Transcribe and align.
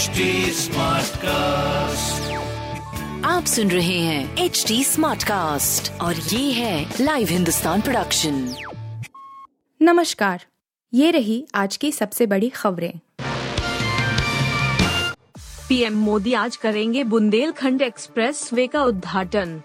HD 0.00 0.06
cast 1.16 2.32
आप 3.24 3.44
सुन 3.44 3.70
रहे 3.70 3.98
हैं 3.98 4.36
एच 4.38 4.64
डी 4.68 4.84
स्मार्ट 4.84 5.22
कास्ट 5.22 6.00
और 6.00 6.16
ये 6.16 6.52
है 6.52 6.94
लाइव 7.00 7.28
हिंदुस्तान 7.28 7.80
प्रोडक्शन 7.80 8.54
नमस्कार 9.82 10.44
ये 10.94 11.10
रही 11.10 11.46
आज 11.54 11.76
की 11.76 11.92
सबसे 11.92 12.26
बड़ी 12.26 12.48
खबरें। 12.48 12.92
पीएम 15.68 15.94
मोदी 15.94 16.34
आज 16.34 16.56
करेंगे 16.56 17.04
बुंदेलखंड 17.04 17.82
एक्सप्रेस 17.82 18.52
वे 18.52 18.66
का 18.66 18.84
उद्घाटन। 18.84 19.62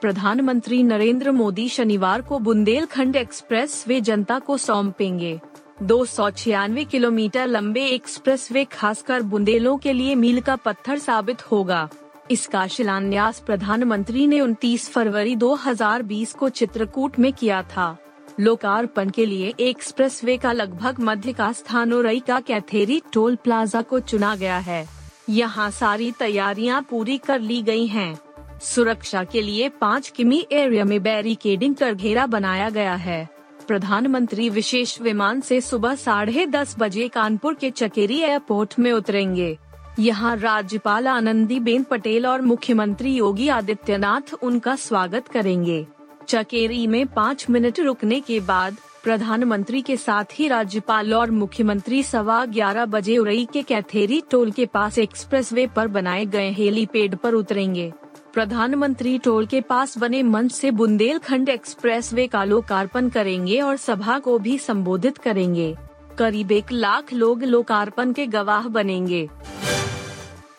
प्रधानमंत्री 0.00 0.82
नरेंद्र 0.82 1.32
मोदी 1.32 1.68
शनिवार 1.68 2.22
को 2.22 2.38
बुंदेलखंड 2.38 3.16
एक्सप्रेस 3.16 3.84
वे 3.88 4.00
जनता 4.00 4.38
को 4.38 4.58
सौंपेंगे। 4.58 5.40
दो 5.82 6.04
सौ 6.04 6.30
छियानवे 6.30 6.84
किलोमीटर 6.84 7.46
लंबे 7.46 7.84
एक्सप्रेस 7.86 8.52
वे 8.52 8.64
खासकर 8.64 9.22
बुंदेलों 9.22 9.76
के 9.76 9.92
लिए 9.92 10.14
मील 10.14 10.40
का 10.40 10.56
पत्थर 10.56 10.98
साबित 10.98 11.42
होगा। 11.42 11.88
इसका 12.30 12.66
शिलान्यास 12.66 13.40
प्रधानमंत्री 13.40 14.26
ने 14.26 14.40
29 14.40 14.88
फरवरी 14.90 15.36
2020 15.36 16.32
को 16.32 16.48
चित्रकूट 16.48 17.18
में 17.18 17.32
किया 17.32 17.62
था। 17.62 17.96
लोकार्पण 18.40 19.10
के 19.10 19.26
लिए 19.26 19.54
एक्सप्रेस 19.60 20.24
वे 20.24 20.36
का 20.36 20.52
लगभग 20.52 21.00
मध्य 21.00 21.32
का 21.32 21.52
स्थान 21.52 21.92
और 21.92 22.18
का 22.18 22.40
कैथेरी 22.40 23.02
टोल 23.12 23.36
प्लाजा 23.36 23.82
को 23.82 24.00
चुना 24.00 24.36
गया 24.36 24.58
है। 24.58 24.88
यहाँ 25.30 25.70
सारी 25.70 26.12
तैयारियाँ 26.12 26.86
पूरी 26.90 27.18
कर 27.18 27.40
ली 27.40 27.62
गई 27.62 27.86
हैं। 27.86 28.18
सुरक्षा 28.62 29.24
के 29.24 29.42
लिए 29.42 29.68
पाँच 29.68 30.08
किमी 30.08 30.46
एरिया 30.52 30.84
में 30.84 31.02
बैरिकेडिंग 31.02 31.74
कर 31.74 31.94
घेरा 31.94 32.26
बनाया 32.26 32.70
गया 32.70 32.94
है। 32.94 33.33
प्रधानमंत्री 33.68 34.48
विशेष 34.48 35.00
विमान 35.00 35.40
से 35.40 35.60
सुबह 35.60 35.94
साढ़े 35.94 36.46
दस 36.46 36.74
बजे 36.78 37.08
कानपुर 37.08 37.54
के 37.54 37.70
चकेरी 37.70 38.20
एयरपोर्ट 38.20 38.78
में 38.78 38.90
उतरेंगे। 38.92 39.56
यहाँ 39.98 40.36
राज्यपाल 40.36 41.08
आनंदी 41.08 41.58
बेन 41.60 41.82
पटेल 41.82 42.26
और 42.26 42.42
मुख्यमंत्री 42.42 43.14
योगी 43.14 43.48
आदित्यनाथ 43.48 44.34
उनका 44.42 44.76
स्वागत 44.76 45.28
करेंगे। 45.28 45.86
चकेरी 46.28 46.86
में 46.86 47.06
पाँच 47.06 47.46
मिनट 47.50 47.80
रुकने 47.80 48.20
के 48.20 48.40
बाद 48.40 48.76
प्रधानमंत्री 49.04 49.80
के 49.82 49.96
साथ 49.96 50.24
ही 50.32 50.48
राज्यपाल 50.48 51.14
और 51.14 51.30
मुख्यमंत्री 51.30 52.02
सवा 52.02 52.44
ग्यारह 52.46 52.86
बजे 52.86 53.16
उरई 53.18 53.44
के 53.52 53.62
कैथेरी 53.62 54.22
टोल 54.30 54.50
के 54.50 54.66
पास 54.66 54.98
एक्सप्रेसवे 54.98 55.66
पर 55.66 55.88
बनाए 55.88 56.24
गए 56.26 56.50
हेलीपैड 56.50 57.16
पर 57.16 57.34
उतरेंगे। 57.34 57.92
प्रधानमंत्री 58.34 59.18
टोल 59.18 59.46
के 59.46 59.60
पास 59.60 59.96
बने 59.98 60.22
मंच 60.22 60.52
से 60.52 60.70
बुंदेलखंड 60.70 61.48
एक्सप्रेसवे 61.48 62.26
का 62.26 62.44
लोकार्पण 62.44 63.08
करेंगे 63.08 63.60
और 63.60 63.76
सभा 63.76 64.18
को 64.18 64.38
भी 64.38 64.56
संबोधित 64.58 65.18
करेंगे। 65.18 65.74
करीब 66.18 66.52
एक 66.52 66.72
लाख 66.72 67.12
लोग 67.12 67.42
लोकार्पण 67.42 68.12
के 68.12 68.26
गवाह 68.26 68.66
बनेंगे। 68.68 69.28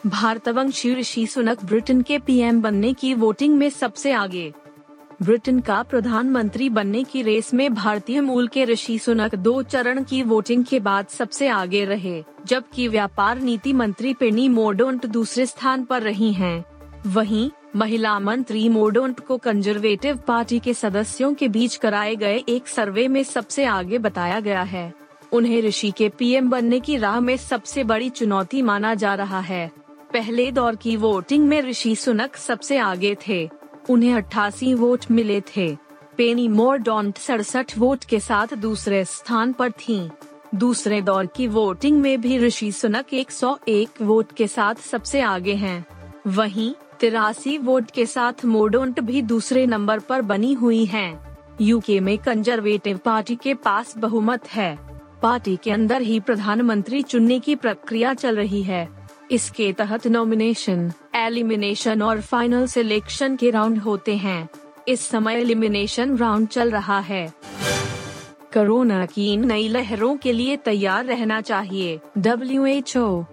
भारतवंशी 0.06 0.94
ऋषि 0.96 1.26
सुनक 1.28 1.64
ब्रिटेन 1.66 2.02
के 2.02 2.20
पीएम 2.20 2.62
बनने 2.62 2.94
की 2.94 3.14
वोटिंग 3.14 3.58
में 3.58 3.70
सबसे 3.70 4.12
आगे। 4.12 4.52
ब्रिटेन 5.22 5.60
का 5.60 5.82
प्रधानमंत्री 5.84 6.70
बनने 6.70 7.04
की 7.04 7.22
रेस 7.22 7.54
में 7.54 7.74
भारतीय 7.74 8.22
मूल 8.22 8.48
के 8.48 8.66
ऋषि 8.66 9.00
सुनक 9.00 9.36
दो 9.36 9.62
चरण 9.64 10.04
की 10.04 10.22
वोटिंग 10.24 10.64
के 10.66 10.80
बाद 10.80 11.08
सबसे 11.08 11.48
आगे 11.48 11.84
रहे, 11.86 12.24
जबकि 12.46 12.88
व्यापार 12.88 13.42
नीति 13.42 13.74
मंत्री 13.74 14.14
पेनी 14.14 14.48
मोडोंट 14.50 15.06
दूसरे 15.06 15.46
स्थान 15.46 15.84
पर 15.84 16.02
रही 16.02 16.34
हैं। 16.34 16.64
वहीं 17.08 17.50
महिला 17.76 18.18
मंत्री 18.20 18.68
मोडोंट 18.70 19.20
को 19.20 19.38
कंजर्वेटिव 19.38 20.18
पार्टी 20.18 20.60
के 20.60 20.74
सदस्यों 20.74 21.34
के 21.34 21.48
बीच 21.48 21.76
कराए 21.76 22.16
गए 22.16 22.38
एक 22.50 22.68
सर्वे 22.68 23.08
में 23.08 23.24
सबसे 23.24 23.66
आगे 23.66 23.98
बताया 23.98 24.40
गया 24.40 24.62
है 24.64 24.94
उन्हें 25.34 25.62
ऋषि 25.62 25.92
के 25.92 26.10
पीएम 26.10 26.50
बनने 26.50 26.80
की 26.80 26.98
राह 26.98 27.20
में 27.20 27.36
सबसे 27.38 27.84
बड़ी 27.84 28.10
चुनौती 28.10 28.62
माना 28.62 28.94
जा 28.96 29.16
रहा 29.16 29.40
है 29.40 29.68
पहले 30.14 30.52
दौर 30.52 30.76
की 30.76 30.96
वोटिंग 30.98 31.48
में 31.48 31.62
ऋषि 31.62 31.96
सुनक 31.96 32.36
सबसे 32.36 32.78
आगे 32.78 33.16
थे 33.28 33.50
उन्हें 33.90 34.14
अट्ठासी 34.14 34.74
वोट 34.74 35.06
मिले 35.12 35.42
थे 35.56 35.68
पेनी 36.18 36.48
मोरडोंट 36.48 37.18
सड़सठ 37.18 37.78
वोट 37.78 38.04
के 38.04 38.20
साथ 38.20 38.54
दूसरे 38.58 39.04
स्थान 39.06 39.54
पर 39.54 39.72
थीं। 39.72 40.10
दूसरे 40.56 41.02
दौर 41.02 41.26
की 41.26 41.48
वोटिंग 41.48 42.00
में 42.02 42.22
भी 42.22 42.38
ऋषि 42.38 42.72
सुनक 42.72 43.14
101 43.14 44.02
वोट 44.02 44.32
के 44.32 44.48
साथ 44.48 44.76
सबसे 44.76 45.22
आगे 45.22 45.54
हैं। 45.56 45.86
वहीं 46.28 46.74
तिरासी 47.00 47.58
वोट 47.58 47.92
के 47.92 48.06
साथ 48.06 48.46
मोडोंट 48.46 49.00
भी 49.00 49.22
दूसरे 49.22 49.66
नंबर 49.66 50.00
पर 50.00 50.22
बनी 50.22 50.54
हुई 50.54 50.86
हैं। 50.86 51.38
यूके 51.62 52.00
में 52.00 52.18
कंजर्वेटिव 52.18 52.98
पार्टी 52.98 53.36
के 53.36 53.54
पास 53.54 53.94
बहुमत 53.98 54.48
है। 54.48 54.78
पार्टी 55.22 55.58
के 55.64 55.72
अंदर 55.72 56.02
ही 56.02 56.20
प्रधानमंत्री 56.20 57.02
चुनने 57.04 57.40
की 57.40 57.56
प्रक्रिया 57.56 58.14
चल 58.14 58.36
रही 58.36 58.64
है। 58.64 58.88
इसके 59.32 59.74
तहत 59.74 60.08
नॉमिनेशन 60.08 60.92
एलिमिनेशन 61.16 62.02
और 62.02 62.22
फाइनल 62.22 62.68
सिलेक्शन 62.68 63.36
के 63.36 63.50
राउंड 63.50 63.78
होते 63.78 64.16
हैं। 64.16 64.50
इस 64.88 65.02
समय 65.02 65.34
एलिमिनेशन 65.34 66.18
राउंड 66.18 66.48
चल 66.48 66.72
रहा 66.72 67.00
है। 67.00 67.34
कोरोना 68.54 69.06
की 69.06 69.38
नई 69.38 69.68
लहरों 69.68 70.16
के 70.18 70.32
लिए 70.32 70.58
तैयार 70.58 71.06
रहना 71.06 71.42
चाहिए। 71.42 72.00
W 72.18 72.66
H 72.66 72.98
O 72.98 73.24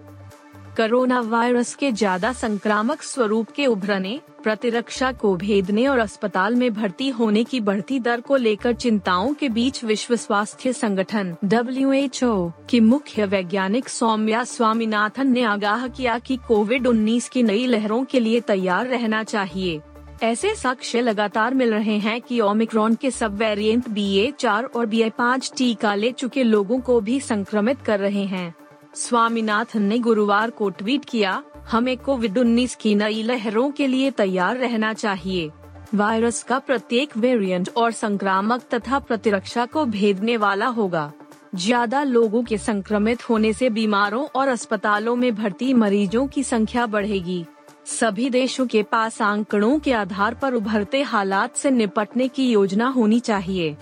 corona 0.77 1.19
virus 1.21 1.73
के 1.75 1.91
ज़्यादा 1.91 2.31
संक्रामक 2.33 3.01
स्वरूप 3.01 3.49
के 3.55 3.65
उभरने, 3.65 4.19
प्रतिरक्षा 4.43 5.11
को 5.11 5.35
भेदने 5.35 5.85
और 5.87 5.99
अस्पताल 5.99 6.55
में 6.55 6.73
भर्ती 6.73 7.09
होने 7.09 7.43
की 7.43 7.59
बढ़ती 7.59 7.99
दर 7.99 8.21
को 8.21 8.35
लेकर 8.35 8.73
चिंताओं 8.73 9.33
के 9.33 9.49
बीच 9.49 9.83
विश्व 9.83 10.15
स्वास्थ्य 10.15 10.73
संगठन 10.73 11.35
डब्ल्यू 11.43 11.91
एच 11.93 12.23
ओ 12.23 12.49
की 12.69 12.79
मुख्य 12.79 13.25
वैज्ञानिक 13.25 13.89
सौम्या 13.89 14.43
स्वामीनाथन 14.43 15.31
ने 15.31 15.43
आगाह 15.43 15.87
किया 15.87 16.17
कि 16.19 16.37
कोविड 16.47 16.87
19 16.87 17.27
की 17.29 17.43
नई 17.43 17.67
लहरों 17.67 18.03
के 18.05 18.19
लिए 18.19 18.39
तैयार 18.41 18.87
रहना 18.87 19.23
चाहिए। 19.23 19.79
ऐसे 20.23 20.55
साक्ष्य 20.55 21.01
लगातार 21.01 21.53
मिल 21.53 21.73
रहे 21.73 21.97
हैं 21.99 22.19
कि 22.21 22.39
ओमिक्रॉन 22.39 22.95
के 22.95 23.11
सब 23.11 23.37
वेरिएंट 23.37 23.89
बी 23.89 24.09
ए 24.17 24.31
चार 24.39 24.63
और 24.65 24.85
बी 24.85 25.01
ए 25.01 25.09
पाँच 25.09 25.51
टीका 25.57 25.95
ले 25.95 26.11
चुके 26.11 26.43
लोगों 26.43 26.79
को 26.79 26.99
भी 27.01 27.19
संक्रमित 27.19 27.81
कर 27.81 27.99
रहे 27.99 28.25
हैं। 28.25 28.53
स्वामीनाथन 28.95 29.81
ने 29.81 29.97
गुरुवार 29.99 30.49
को 30.49 30.69
ट्वीट 30.69 31.05
किया, 31.05 31.41
हमें 31.71 31.97
कोविड 31.97 32.37
उन्नीस 32.37 32.75
की 32.75 32.93
नई 32.95 33.23
लहरों 33.23 33.69
के 33.71 33.87
लिए 33.87 34.11
तैयार 34.11 34.57
रहना 34.57 34.93
चाहिए। 34.93 35.49
वायरस 35.95 36.41
का 36.43 36.59
प्रत्येक 36.59 37.17
वेरिएंट 37.17 37.69
और 37.77 37.91
संक्रामक 37.91 38.61
तथा 38.73 38.99
प्रतिरक्षा 38.99 39.65
को 39.65 39.85
भेदने 39.85 40.37
वाला 40.37 40.67
होगा। 40.67 41.11
ज़्यादा 41.55 42.03
लोगों 42.03 42.43
के 42.43 42.57
संक्रमित 42.57 43.29
होने 43.29 43.53
से 43.53 43.69
बीमारों 43.69 44.25
और 44.35 44.47
अस्पतालों 44.47 45.15
में 45.15 45.33
भर्ती 45.35 45.73
मरीजों 45.73 46.25
की 46.27 46.43
संख्या 46.43 46.85
बढ़ेगी। 46.85 47.45
सभी 47.89 48.29
देशों 48.29 48.65
के 48.67 48.83
पास 48.83 49.21
आंकड़ों 49.21 49.77
के 49.79 49.93
आधार 49.93 50.33
पर 50.33 50.53
उभरते 50.53 51.01
हालात 51.03 51.55
से 51.55 51.71
निपटने 51.71 52.27
की 52.27 52.51
योजना 52.51 52.87
होनी 52.87 53.19
चाहिए। 53.19 53.75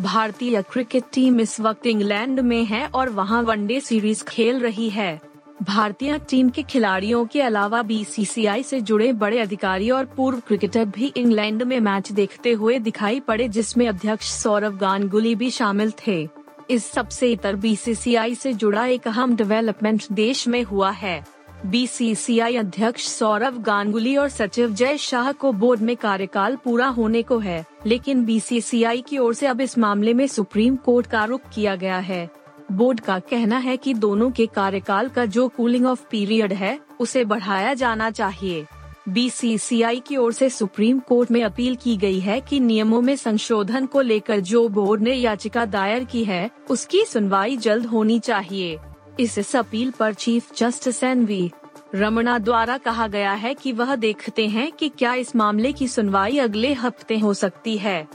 भारतीय 0.00 0.62
क्रिकेट 0.62 1.04
टीम 1.12 1.40
इस 1.40 1.60
वक्त 1.60 1.86
इंग्लैंड 1.86 2.40
में 2.40 2.64
है 2.64 2.86
और 2.86 3.08
वहाँ 3.08 3.42
वनडे 3.42 3.80
सीरीज़ 3.80 4.22
खेल 4.24 4.60
रही 4.60 4.88
है। 4.90 5.20
भारतीय 5.62 6.18
टीम 6.18 6.48
के 6.48 6.62
खिलाड़ियों 6.62 7.24
के 7.26 7.40
अलावा 7.42 7.82
बीसीसीआई 7.82 8.62
से 8.62 8.80
जुड़े 8.80 9.12
बड़े 9.12 9.38
अधिकारी 9.38 9.90
और 9.90 10.04
पूर्व 10.04 10.40
क्रिकेटर 10.40 10.84
भी 10.84 11.12
इंग्लैंड 11.16 11.62
में 11.62 11.80
मैच 11.80 12.12
देखते 12.12 12.52
हुए 12.52 12.78
दिखाई 12.78 13.20
पड़े, 13.20 13.48
जिसमें 13.48 13.88
अध्यक्ष 13.88 14.30
सौरव 14.32 14.76
गांगुली 14.76 15.34
भी 15.34 15.50
शामिल 15.50 15.92
थे। 16.06 16.28
इस 16.70 16.90
सबसे 16.90 17.32
इतर 17.32 17.56
बीसीसीआई 17.56 18.34
से 18.34 18.52
जुड़ा 18.52 18.86
एक 18.86 19.08
अहम 19.08 19.36
डेवलपमेंट 19.36 20.04
देश 20.12 20.48
में 20.48 20.62
हुआ 20.62 20.90
है। 20.90 21.37
बीसीसीआई 21.66 22.56
अध्यक्ष 22.56 23.06
सौरव 23.08 23.58
गांगुली 23.58 24.16
और 24.16 24.28
सचिव 24.28 24.70
जय 24.70 24.96
शाह 24.96 25.32
को 25.32 25.52
बोर्ड 25.52 25.80
में 25.80 25.96
कार्यकाल 25.96 26.56
पूरा 26.56 26.86
होने 26.86 27.22
को 27.22 27.38
है, 27.38 27.64
लेकिन 27.86 28.24
बीसीसीआई 28.24 29.00
की 29.00 29.18
ओर 29.18 29.34
से 29.34 29.46
अब 29.46 29.60
इस 29.60 29.78
मामले 29.78 30.14
में 30.14 30.26
सुप्रीम 30.26 30.76
कोर्ट 30.76 31.06
का 31.06 31.24
रुख 31.24 31.40
किया 31.54 31.76
गया 31.76 31.98
है। 31.98 32.30
बोर्ड 32.72 33.00
का 33.00 33.18
कहना 33.18 33.58
है 33.58 33.76
कि 33.76 33.94
दोनों 33.94 34.30
के 34.30 34.46
कार्यकाल 34.46 35.08
का 35.08 35.24
जो 35.24 35.48
कूलिंग 35.48 35.86
ऑफ़ 35.86 36.06
पीरियड 36.10 36.52
है, 36.52 36.78
उसे 37.00 37.24
बढ़ाया 37.24 37.74
जाना 37.74 38.10
चाहिए। 38.10 38.66
बीसीसीआई 39.08 40.00
की 40.00 40.16
ओर 40.16 40.32
से 40.32 40.50
सुप्रीम 40.50 40.98
कोर्ट 40.98 41.30
में 41.30 41.42
अपील 41.44 41.76
की 41.76 41.96
गई 41.96 42.20
है 42.20 42.40
कि 42.40 42.60
नियमों 42.60 43.00
में 43.00 43.16
संशोधन 43.16 43.86
को 43.86 44.00
लेकर 44.00 44.40
जो 44.40 44.68
बोर्ड 44.68 45.02
ने 45.02 45.14
याचिका 45.14 45.64
दायर 45.64 46.04
की 46.04 46.24
है, 46.24 46.50
उसकी 46.70 47.04
सुनवाई 47.04 47.56
जल्द 47.56 47.86
होनी 47.86 48.18
चाहिए। 48.18 48.78
इस 49.20 49.56
अपील 49.56 49.90
पर 49.90 50.14
chief 50.14 50.54
justice 50.56 51.02
N 51.04 51.24
V 51.24 51.50
Ramana 51.94 52.38
द्वारा 52.38 52.76
कहा 52.78 53.06
गया 53.06 53.32
है 53.32 53.54
कि 53.54 53.72
वह 53.72 53.94
देखते 53.96 54.46
हैं 54.48 54.70
कि 54.72 54.88
क्या 54.88 55.14
इस 55.14 55.34
मामले 55.36 55.72
की 55.72 55.88
सुनवाई 55.88 56.38
अगले 56.38 56.72
हफ़्ते 56.72 57.18
हो 57.18 57.34
सकती 57.34 57.76
है। 57.78 58.08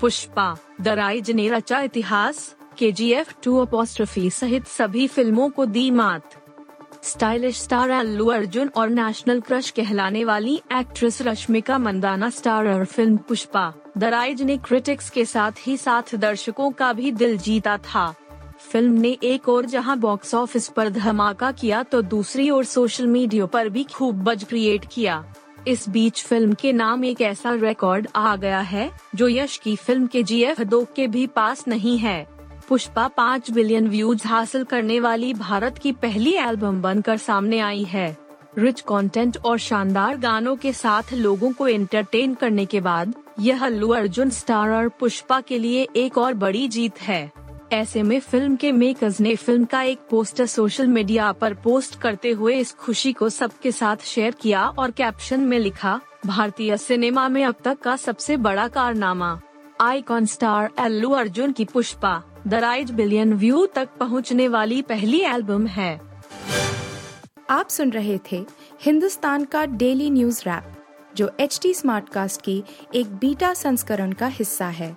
पुष्पा 0.00 0.56
दराइज 0.80 1.30
ने 1.30 1.48
रचा 1.48 1.80
इतिहास 1.80 2.56
के 2.78 2.92
जी 2.92 3.10
एफ़ 3.12 3.32
टू 3.42 3.56
अपोस्ट्रफी 3.58 4.30
सहित 4.30 4.66
सभी 4.66 5.06
फ़िल्मों 5.06 5.48
को 5.48 5.66
दी 5.66 5.90
मात। 5.90 6.36
स्टाइलिश 7.04 7.60
स्टार 7.60 7.90
अल्लू 7.90 8.26
अर्जुन 8.26 8.70
और 8.76 8.88
नेशनल 8.88 9.40
क्रश 9.40 9.70
कहलाने 9.70 10.24
वाली 10.24 10.60
actress 10.72 11.20
Rashmika 11.22 11.78
Mandanna 11.78 12.30
starrer 12.30 12.84
film 12.84 13.16
Pushpa 13.16 13.72
the rise 13.98 14.42
ने 14.42 14.56
क्रिटिक्स 14.56 15.10
के 15.10 15.24
साथ 15.24 15.66
ही 15.66 15.76
साथ 15.76 16.14
दर्शकों 16.14 16.70
का 16.70 16.92
भी 16.92 17.12
दिल 17.12 17.36
जीता 17.38 17.76
था। 17.78 18.14
फ़िल्म 18.60 18.92
ने 18.92 19.16
एक 19.22 19.48
और 19.48 19.66
जहाँ 19.66 19.98
बॉक्स 19.98 20.34
ऑफ़िस 20.34 20.68
पर 20.68 20.88
धमाका 20.90 21.50
किया 21.52 21.82
तो 21.82 22.00
दूसरी 22.02 22.48
ओर 22.50 22.64
सोशल 22.64 23.06
मीडिया 23.06 23.46
पर 23.46 23.68
भी 23.68 23.84
खूब 23.84 24.22
बज 24.24 24.44
क्रिएट 24.44 24.84
किया। 24.92 25.24
इस 25.68 25.88
बीच 25.88 26.22
फ़िल्म 26.24 26.54
के 26.54 26.72
नाम 26.72 27.04
एक 27.04 27.20
ऐसा 27.20 27.54
रिकॉर्ड 27.54 28.08
आ 28.16 28.34
गया 28.36 28.60
है, 28.60 28.90
जो 29.14 29.28
यश 29.28 29.56
की 29.56 29.74
फ़िल्म 29.76 30.06
के 30.06 30.22
जी 30.22 30.42
एफ़ 30.42 30.62
दो 30.62 30.84
के 30.96 31.06
भी 31.06 31.26
पास 31.26 31.66
नहीं 31.68 31.96
है। 31.98 32.26
पुष्पा 32.68 33.08
पाँच 33.08 33.50
बिलियन 33.50 33.88
व्यूज़ 33.88 34.26
हासिल 34.28 34.64
करने 34.64 35.00
वाली 35.00 35.32
भारत 35.34 35.78
की 35.78 35.92
पहली 35.92 36.34
एल्बम 36.38 36.82
बनकर 36.82 37.16
सामने 37.16 37.58
आई 37.60 37.84
है। 37.84 38.16
रिच 38.58 38.80
कंटेंट 38.80 39.36
और 39.36 39.58
शानदार 39.58 40.16
गानों 40.16 40.56
के 40.56 40.72
साथ 40.72 41.12
लोगों 41.12 41.52
को 41.52 41.66
एंटरटेन 41.68 42.34
करने 42.34 42.64
के 42.66 42.80
बाद, 42.80 43.14
यह 43.40 43.64
अल्लू 43.64 43.88
अर्जुन 43.88 44.30
स्टार 44.30 44.70
और 44.70 44.88
पुष्पा 44.90 45.40
के 45.40 45.58
लिए 45.58 45.86
एक 45.96 46.18
और 46.18 46.34
बड़ी 46.34 46.66
जीत 46.68 47.00
है। 47.02 47.30
ऐसे 47.72 48.02
में 48.02 48.18
फ़िल्म 48.20 48.56
के 48.56 48.70
मेकर्स 48.72 49.20
ने 49.20 49.34
फ़िल्म 49.36 49.64
का 49.64 49.82
एक 49.82 49.98
पोस्टर 50.10 50.46
सोशल 50.46 50.86
मीडिया 50.86 51.30
पर 51.32 51.54
पोस्ट 51.54 51.98
करते 52.00 52.30
हुए 52.30 52.54
इस 52.54 52.72
खुशी 52.74 53.12
को 53.12 53.28
सबके 53.28 53.72
साथ 53.72 53.96
शेयर 54.04 54.34
किया 54.40 54.64
और 54.68 54.90
कैप्शन 54.90 55.40
में 55.40 55.58
लिखा, 55.58 56.00
भारतीय 56.26 56.76
सिनेमा 56.76 57.28
में 57.28 57.44
अब 57.44 57.54
तक 57.64 57.78
का 57.78 57.94
सबसे 57.96 58.36
बड़ा 58.36 58.66
कारनामा 58.68 59.40
आईकॉन 59.80 60.26
स्टार 60.26 60.70
अल्लू 60.78 61.10
अर्जुन 61.10 61.52
की 61.52 61.64
पुष्पा 61.64 62.22
दराइज 62.46 62.90
बिलियन 62.90 63.34
व्यू 63.34 63.64
तक 63.66 63.88
पहुँचने 64.00 64.48
वाली 64.48 64.80
पहली 64.82 65.20
एल्बम 65.24 65.66
है। 65.66 66.00
आप 67.50 67.68
सुन 67.68 67.90
रहे 67.90 68.18
थे 68.32 68.44
हिंदुस्तान 68.82 69.44
का 69.44 69.64
डेली 69.66 70.10
न्यूज़ 70.10 70.42
रैप 70.46 70.74
जो 71.16 71.30
एच 71.40 71.58
टी 71.62 71.72
स्मार्ट 71.74 72.08
कास्ट 72.08 72.42
की 72.42 72.62
एक 72.94 73.14
बीटा 73.14 73.52
संस्करण 73.54 74.12
का 74.12 74.26
हिस्सा 74.26 74.66
है। 74.66 74.96